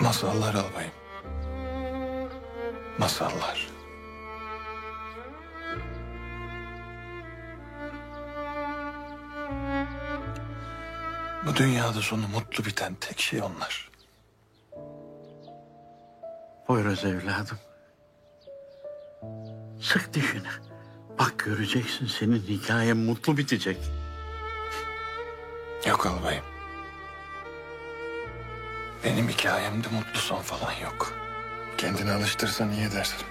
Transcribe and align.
Masallar 0.00 0.54
albayım. 0.54 0.92
Masallar. 2.98 3.68
Bu 11.46 11.56
dünyada 11.56 12.00
sonu 12.00 12.28
mutlu 12.28 12.64
biten 12.64 12.94
tek 12.94 13.20
şey 13.20 13.42
onlar. 13.42 13.90
Poyraz 16.66 17.04
evladım. 17.04 17.58
Sık 19.80 20.14
dişini. 20.14 20.67
Bak 21.18 21.38
göreceksin 21.38 22.06
senin 22.06 22.42
hikayen 22.48 22.96
mutlu 22.96 23.36
bitecek. 23.36 23.78
Yok 25.86 26.06
albayım. 26.06 26.44
Benim 29.04 29.28
hikayemde 29.28 29.88
mutlu 29.88 30.20
son 30.20 30.42
falan 30.42 30.72
yok. 30.72 31.12
Kendini 31.78 32.12
alıştırsan 32.12 32.70
iyi 32.70 32.86
edersin. 32.88 33.26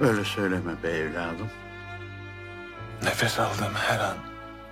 Öyle 0.00 0.24
söyleme 0.24 0.82
be 0.82 0.88
evladım. 0.88 1.50
Nefes 3.02 3.38
aldığım 3.38 3.74
her 3.74 3.98
an 4.00 4.16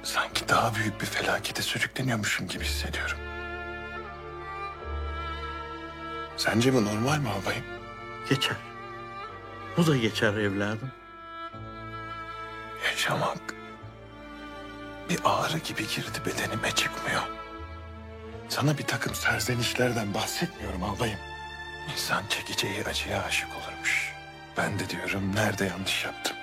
sanki 0.03 0.49
daha 0.49 0.75
büyük 0.75 1.01
bir 1.01 1.07
felakete 1.07 1.63
sürükleniyormuşum 1.63 2.49
gibi 2.49 2.65
hissediyorum. 2.65 3.19
Sence 6.37 6.75
bu 6.75 6.85
normal 6.85 7.19
mi 7.19 7.29
albayım? 7.29 7.65
Geçer. 8.29 8.57
Bu 9.77 9.87
da 9.87 9.97
geçer 9.97 10.35
evladım. 10.35 10.91
Yaşamak 12.85 13.55
bir 15.11 15.21
ağrı 15.25 15.59
gibi 15.59 15.89
girdi 15.89 16.19
bedenime 16.27 16.71
çıkmıyor. 16.71 17.23
Sana 18.49 18.79
bir 18.79 18.87
takım 18.87 19.15
serzenişlerden 19.15 20.15
bahsetmiyorum 20.15 20.83
albayım. 20.83 21.19
İnsan 21.93 22.23
çekeceği 22.29 22.85
acıya 22.85 23.23
aşık 23.23 23.49
olurmuş. 23.49 24.13
Ben 24.57 24.79
de 24.79 24.89
diyorum 24.89 25.35
nerede 25.35 25.65
yanlış 25.65 26.05
yaptım. 26.05 26.37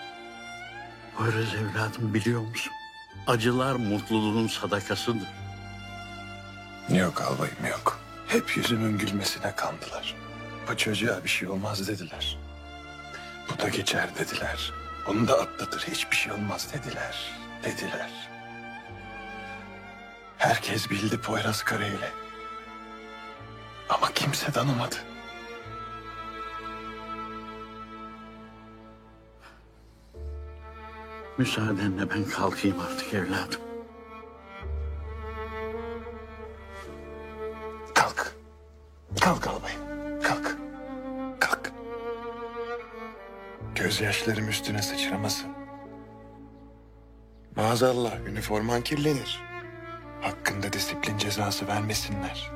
Poyraz 1.17 1.55
evladım 1.55 2.13
biliyor 2.13 2.41
musun? 2.41 2.73
Acılar 3.27 3.75
mutluluğun 3.75 4.47
sadakasıdır. 4.47 5.27
Yok 6.89 7.21
albayım 7.21 7.65
yok. 7.69 7.99
Hep 8.27 8.57
yüzümün 8.57 8.97
gülmesine 8.97 9.55
kandılar. 9.55 10.15
Bu 10.71 10.77
çocuğa 10.77 11.23
bir 11.23 11.29
şey 11.29 11.47
olmaz 11.47 11.87
dediler. 11.87 12.37
Bu 13.49 13.61
da 13.61 13.69
geçer 13.69 14.09
dediler. 14.19 14.71
Onu 15.07 15.27
da 15.27 15.33
atlatır 15.39 15.81
hiçbir 15.81 16.15
şey 16.15 16.31
olmaz 16.31 16.73
dediler. 16.73 17.31
Dediler. 17.63 18.29
Herkes 20.37 20.89
bildi 20.89 21.21
Poyraz 21.21 21.63
Karayel'i. 21.63 22.09
Ama 23.89 24.13
kimse 24.13 24.51
tanımadı. 24.51 24.95
Müsaadenle 31.37 32.09
ben 32.09 32.23
kalkayım 32.23 32.79
artık 32.79 33.13
evladım. 33.13 33.61
Kalk. 37.93 38.35
Kalk 39.21 39.47
albayım. 39.47 39.96
Gözyaşlarım 43.77 44.49
üstüne 44.49 44.81
sıçramasın. 44.81 45.49
Maazallah 47.55 48.19
üniforman 48.27 48.81
kirlenir. 48.81 49.41
Hakkında 50.21 50.73
disiplin 50.73 51.17
cezası 51.17 51.67
vermesinler. 51.67 52.51